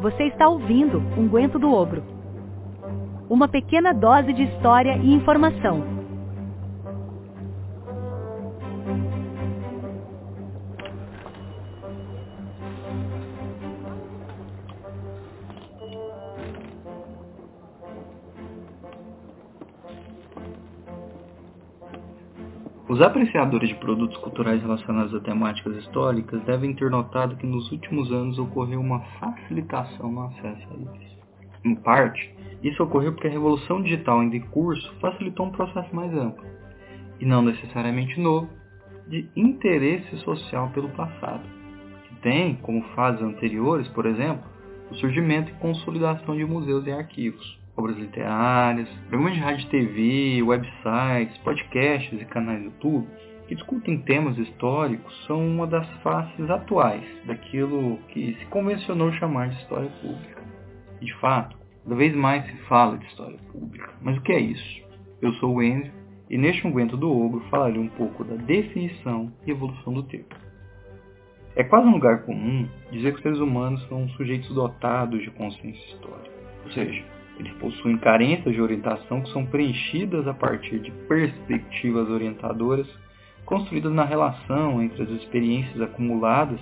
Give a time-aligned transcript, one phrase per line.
[0.00, 2.02] Você está ouvindo um Guento do Ogro.
[3.28, 5.99] Uma pequena dose de história e informação
[22.90, 28.10] Os apreciadores de produtos culturais relacionados a temáticas históricas devem ter notado que nos últimos
[28.10, 31.18] anos ocorreu uma facilitação no acesso a eles.
[31.64, 32.34] Em parte,
[32.64, 36.44] isso ocorreu porque a revolução digital em curso facilitou um processo mais amplo,
[37.20, 38.50] e não necessariamente novo,
[39.06, 41.44] de interesse social pelo passado,
[42.08, 44.42] que tem, como fases anteriores, por exemplo,
[44.90, 50.42] o surgimento e consolidação de museus e arquivos obras literárias, programas de rádio e TV,
[50.42, 53.08] websites, podcasts e canais do YouTube
[53.48, 59.56] que discutem temas históricos são uma das faces atuais daquilo que se convencionou chamar de
[59.56, 60.42] história pública.
[61.00, 63.90] E, de fato, cada vez mais se fala de história pública.
[64.02, 64.82] Mas o que é isso?
[65.20, 65.90] Eu sou o Enzo
[66.28, 70.28] e neste Unguento do Ogro falarei um pouco da definição e evolução do termo.
[71.56, 75.84] É quase um lugar comum dizer que os seres humanos são sujeitos dotados de consciência
[75.92, 76.30] histórica,
[76.64, 77.04] ou seja,
[77.40, 82.86] eles possuem carências de orientação que são preenchidas a partir de perspectivas orientadoras
[83.44, 86.60] construídas na relação entre as experiências acumuladas,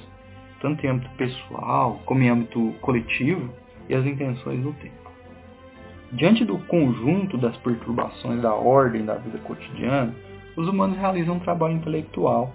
[0.61, 3.53] tanto em âmbito pessoal como em âmbito coletivo,
[3.89, 5.11] e as intenções do tempo.
[6.13, 10.15] Diante do conjunto das perturbações da ordem da vida cotidiana,
[10.57, 12.55] os humanos realizam um trabalho intelectual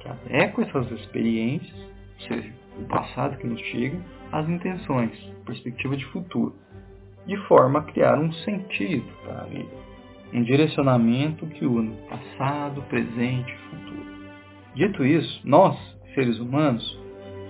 [0.00, 3.98] que adequa essas experiências, ou seja, o passado que nos chega,
[4.32, 5.12] às intenções,
[5.44, 6.54] perspectiva de futuro,
[7.26, 9.76] de forma a criar um sentido para a vida,
[10.32, 14.06] um direcionamento que une passado, presente e futuro.
[14.74, 15.76] Dito isso, nós,
[16.14, 17.00] seres humanos,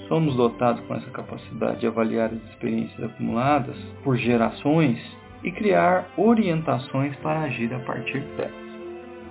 [0.08, 4.98] somos dotados com essa capacidade de avaliar as experiências acumuladas por gerações
[5.42, 8.64] e criar orientações para agir a partir delas.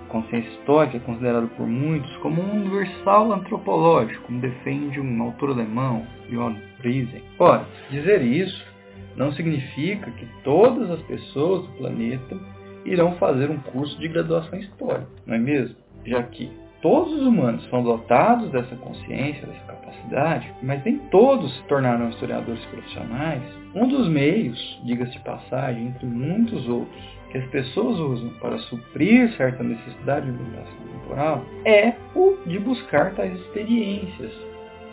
[0.04, 5.50] A consciência histórica é considerada por muitos como um universal antropológico, como defende um autor
[5.50, 7.22] alemão, Johann Friesen.
[7.38, 8.73] Ora, dizer isso
[9.16, 12.36] não significa que todas as pessoas do planeta
[12.84, 15.76] irão fazer um curso de graduação histórica, não é mesmo?
[16.04, 16.50] Já que
[16.82, 22.64] todos os humanos são dotados dessa consciência, dessa capacidade, mas nem todos se tornarão historiadores
[22.66, 23.42] profissionais.
[23.74, 29.34] Um dos meios, diga-se de passagem, entre muitos outros, que as pessoas usam para suprir
[29.36, 34.32] certa necessidade de divulgação temporal é o de buscar tais experiências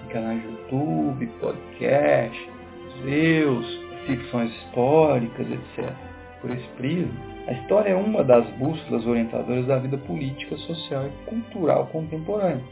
[0.05, 2.49] em canais de YouTube, podcast,
[2.95, 5.93] museus, ficções históricas, etc.
[6.41, 7.13] Por esse prisma,
[7.47, 12.63] a história é uma das bússolas orientadoras da vida política, social e cultural contemporânea,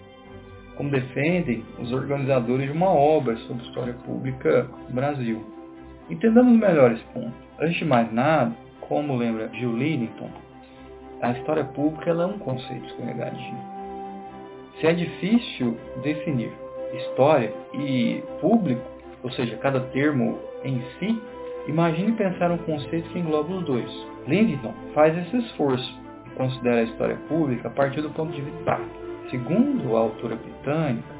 [0.75, 5.43] como defendem os organizadores de uma obra sobre história pública no Brasil.
[6.09, 7.33] Entendamos melhor esse ponto.
[7.59, 10.29] Antes de mais nada, como lembra Gil Liddington,
[11.21, 13.55] a história pública é um conceito escorregadio.
[14.79, 16.51] Se é difícil definir
[16.93, 18.81] história e público,
[19.21, 21.21] ou seja, cada termo em si,
[21.67, 24.07] imagine pensar um conceito que engloba os dois.
[24.27, 28.79] Lindenton faz esse esforço e considera a história pública a partir do ponto de vista.
[29.29, 31.19] Segundo a autora britânica,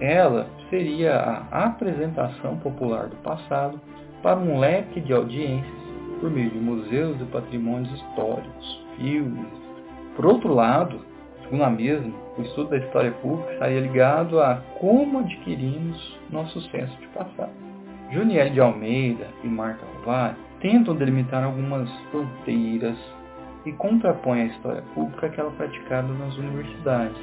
[0.00, 1.14] ela seria
[1.50, 3.80] a apresentação popular do passado
[4.22, 5.80] para um leque de audiências
[6.20, 9.48] por meio de museus e patrimônios históricos, filmes.
[10.14, 11.00] Por outro lado,
[11.42, 16.94] segundo a mesma, o estudo da história pública estaria ligado a como adquirimos nosso senso
[16.98, 17.69] de passado.
[18.10, 22.96] Juniel de Almeida e Marta Rovar tentam delimitar algumas fronteiras
[23.64, 27.16] e contrapõem a história pública àquela praticada nas universidades.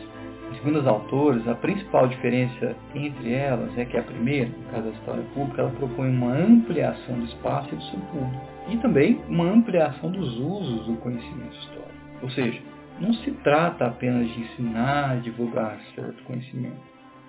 [0.56, 4.96] Segundo os autores, a principal diferença entre elas é que a primeira, no caso da
[4.96, 9.44] história pública, ela propõe uma ampliação do espaço e do seu público, e também uma
[9.44, 11.92] ampliação dos usos do conhecimento histórico.
[12.22, 12.62] Ou seja,
[13.02, 16.80] não se trata apenas de ensinar divulgar certo conhecimento,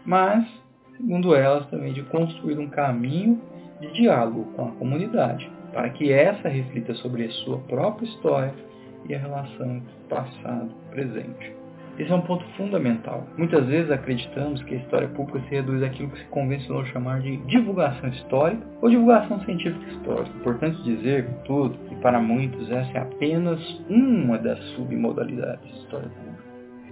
[0.07, 0.47] mas
[0.99, 3.41] segundo elas, também de construir um caminho
[3.81, 8.55] de diálogo com a comunidade, para que essa reflita sobre a sua própria história
[9.09, 11.57] e a relação passado presente.
[11.99, 13.27] Esse é um ponto fundamental.
[13.37, 17.37] Muitas vezes acreditamos que a história pública se reduz àquilo que se convencionou chamar de
[17.39, 20.37] divulgação histórica ou divulgação científica histórica.
[20.37, 23.61] Importante dizer, contudo, que para muitos essa é apenas
[23.91, 26.39] uma das submodalidades de história pública.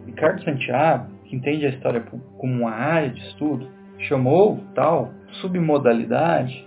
[0.07, 3.69] Ricardo Santiago, que entende a história pública como uma área de estudo,
[4.01, 6.67] chamou tal submodalidade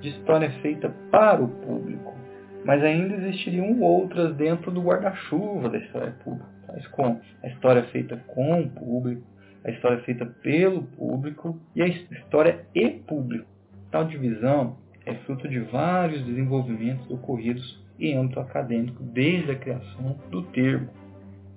[0.00, 2.14] de história feita para o público,
[2.64, 8.16] mas ainda existiriam outras dentro do guarda-chuva da história pública, tais como a história feita
[8.28, 9.22] com o público,
[9.64, 13.46] a história feita pelo público e a história e público.
[13.90, 14.76] Tal divisão
[15.06, 20.88] é fruto de vários desenvolvimentos ocorridos em âmbito acadêmico desde a criação do termo.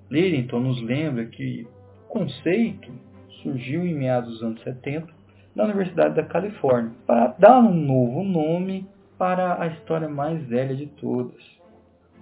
[0.09, 1.67] Lerington nos lembra que
[2.05, 2.91] o conceito
[3.41, 5.07] surgiu em meados dos anos 70
[5.55, 8.87] na Universidade da Califórnia para dar um novo nome
[9.17, 11.41] para a história mais velha de todas.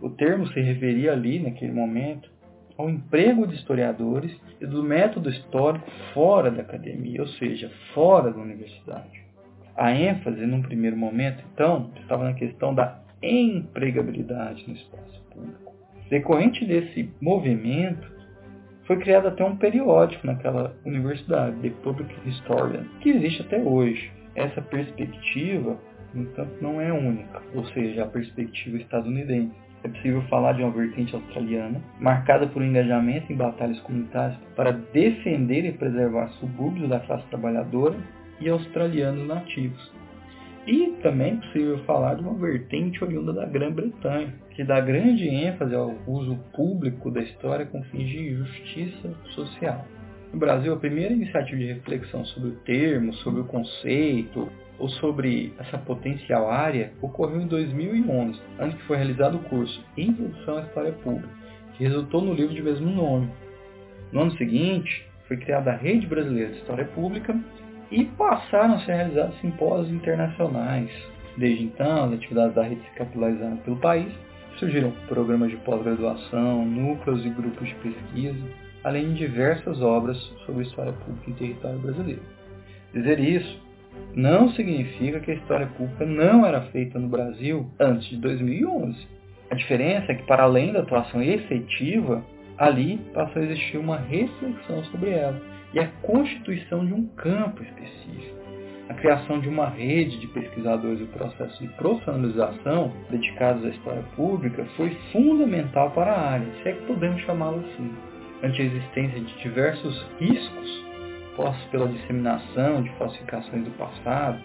[0.02, 2.30] O termo se referia ali, naquele momento,
[2.78, 8.40] ao emprego de historiadores e do método histórico fora da academia, ou seja, fora da
[8.40, 9.24] universidade.
[9.76, 15.74] A ênfase, num primeiro momento, então, estava na questão da empregabilidade no espaço público.
[16.10, 18.15] Decorrente desse movimento,
[18.86, 24.12] foi criado até um periódico naquela universidade, The Public Historian, que existe até hoje.
[24.36, 25.78] Essa perspectiva,
[26.14, 29.54] no entanto, não é única, ou seja, a perspectiva estadunidense.
[29.84, 34.72] É possível falar de uma vertente australiana, marcada por um engajamento em batalhas comunitárias para
[34.72, 37.96] defender e preservar subúrbios da classe trabalhadora
[38.40, 39.92] e australianos nativos,
[40.68, 45.76] e também é possível falar de uma vertente oriunda da Grã-Bretanha, que dá grande ênfase
[45.76, 49.86] ao uso público da história com fins de justiça social.
[50.34, 55.54] No Brasil, a primeira iniciativa de reflexão sobre o termo, sobre o conceito ou sobre
[55.60, 60.92] essa potencial área ocorreu em 2011, antes que foi realizado o curso Introdução à História
[60.92, 61.30] Pública,
[61.78, 63.30] que resultou no livro de mesmo nome.
[64.12, 67.38] No ano seguinte, foi criada a Rede Brasileira de História Pública
[67.96, 70.92] e passaram a ser realizados simpósios internacionais.
[71.38, 74.12] Desde então, as atividades da rede se capitalizaram pelo país,
[74.58, 78.46] surgiram programas de pós-graduação, núcleos e grupos de pesquisa,
[78.84, 82.22] além de diversas obras sobre história pública em território brasileiro.
[82.94, 83.64] Dizer isso
[84.14, 89.08] não significa que a história pública não era feita no Brasil antes de 2011.
[89.50, 92.22] A diferença é que, para além da atuação efetiva,
[92.58, 98.36] ali passou a existir uma reflexão sobre ela e a constituição de um campo específico.
[98.88, 104.66] A criação de uma rede de pesquisadores e processo de profissionalização dedicados à história pública
[104.77, 107.92] foi fundamental para a área, se é que podemos chamá-lo assim.
[108.44, 110.86] Ante a existência de diversos riscos
[111.36, 114.39] postos pela disseminação de falsificações do passado,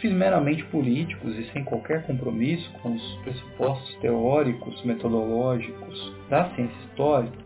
[0.00, 7.41] fins meramente políticos e sem qualquer compromisso com os pressupostos teóricos, metodológicos da ciência histórica,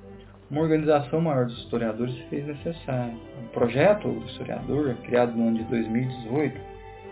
[0.51, 3.15] uma organização maior dos historiadores se fez necessária.
[3.45, 6.61] O projeto do historiador, criado no ano de 2018,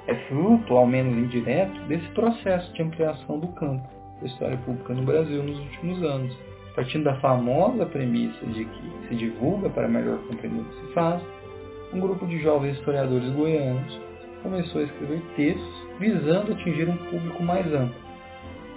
[0.06, 3.88] é fruto, ao menos indireto, desse processo de ampliação do campo
[4.20, 6.36] da história pública no Brasil nos últimos anos,
[6.74, 11.22] partindo da famosa premissa de que se divulga para melhor compreender o que se faz,
[11.92, 14.00] um grupo de jovens historiadores goianos
[14.42, 17.96] começou a escrever textos visando atingir um público mais amplo.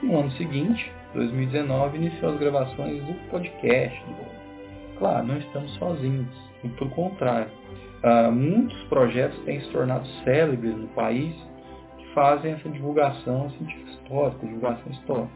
[0.01, 4.46] No ano seguinte, 2019, iniciou as gravações do podcast do
[4.99, 6.27] Claro, não estamos sozinhos,
[6.63, 7.51] e contrário.
[8.03, 11.35] Uh, muitos projetos têm se tornado célebres no país
[11.97, 15.29] que fazem essa divulgação científica histórica, divulgação histórica.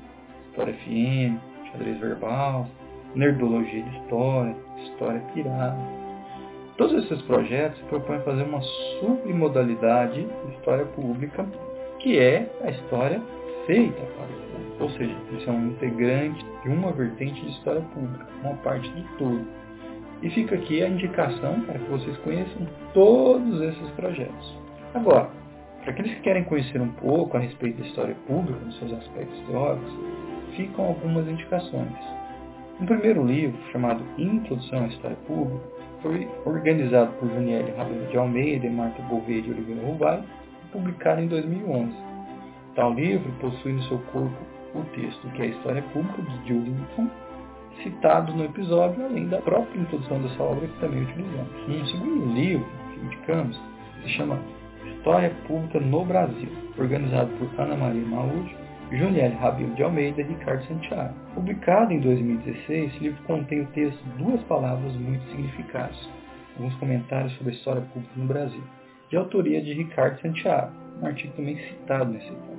[0.49, 1.39] História FM,
[1.71, 2.67] xadrez verbal,
[3.15, 5.77] nerdologia de história, história pirata.
[6.77, 8.61] Todos esses projetos propõem fazer uma
[8.99, 11.45] submodalidade de história pública,
[11.99, 13.21] que é a história
[14.79, 19.17] Ou seja, isso é um integrante de uma vertente de história pública, uma parte do
[19.17, 19.45] todo.
[20.21, 24.57] E fica aqui a indicação para que vocês conheçam todos esses projetos.
[24.93, 25.29] Agora,
[25.81, 29.39] para aqueles que querem conhecer um pouco a respeito da história pública, nos seus aspectos
[29.47, 29.93] teóricos,
[30.55, 31.97] ficam algumas indicações.
[32.79, 35.63] Um primeiro livro, chamado Introdução à História Pública,
[36.01, 40.23] foi organizado por Juniel Rabelo de Almeida e Marta Gouveia de Oliveira Rubai
[40.63, 42.10] e publicado em 2011.
[42.75, 44.37] Tal livro possui no seu corpo
[44.73, 47.09] o texto que é a História Pública de Lincoln,
[47.83, 51.67] citado no episódio, além da própria introdução dessa obra que também utilizamos.
[51.67, 53.59] Um segundo livro que indicamos
[54.03, 54.39] se chama
[54.85, 58.55] História Pública no Brasil, organizado por Ana Maria Maúde,
[58.91, 61.13] Juniel Rabil de Almeida e Ricardo Santiago.
[61.33, 66.09] Publicado em 2016, esse livro contém o texto Duas Palavras Muito Significadas,
[66.57, 68.63] alguns comentários sobre a história pública no Brasil,
[69.09, 72.50] de autoria de Ricardo Santiago, um artigo também citado nesse episódio.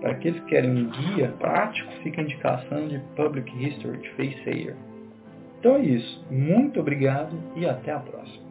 [0.00, 4.74] Para aqueles que querem um guia prático, fica a indicação de Public History de Faye
[5.58, 6.24] Então é isso.
[6.30, 8.47] Muito obrigado e até a próxima.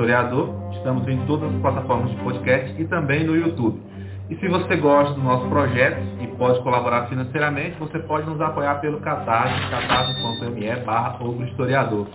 [0.00, 0.48] Historiador.
[0.72, 3.82] Estamos em todas as plataformas de podcast e também no YouTube.
[4.30, 8.76] E se você gosta do nosso projeto e pode colaborar financeiramente, você pode nos apoiar
[8.76, 12.06] pelo Catarse, catarse.me barra historiador.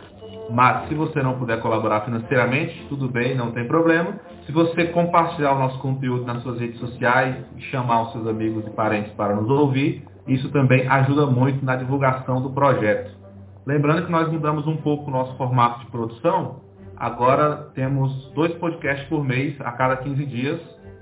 [0.49, 4.15] Mas se você não puder colaborar financeiramente, tudo bem, não tem problema.
[4.47, 8.65] Se você compartilhar o nosso conteúdo nas suas redes sociais e chamar os seus amigos
[8.65, 13.11] e parentes para nos ouvir, isso também ajuda muito na divulgação do projeto.
[13.63, 16.64] Lembrando que nós mudamos um pouco o nosso formato de produção.
[16.97, 20.59] Agora temos dois podcasts por mês, a cada 15 dias.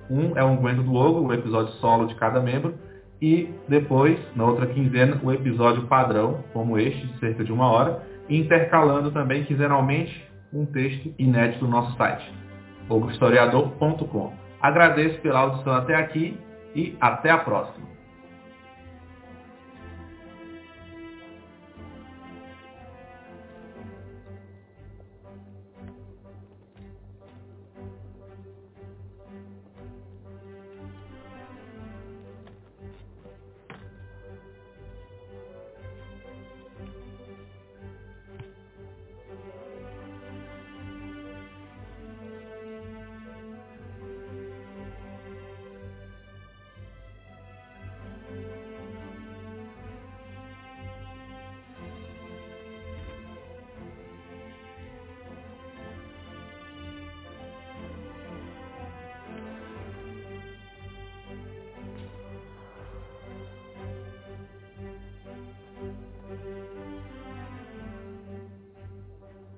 [0.10, 2.74] Um é o Unguento do Ogo, o episódio solo de cada membro.
[3.22, 8.02] E depois, na outra quinzena, o episódio padrão, como este, de cerca de uma hora
[8.30, 12.32] intercalando também quinzenalmente um texto inédito no nosso site,
[12.90, 14.34] ogrohistoriador.com.
[14.62, 16.38] Agradeço pela audição até aqui
[16.76, 17.93] e até a próxima.